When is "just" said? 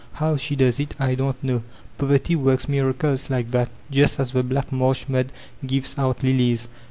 3.91-4.19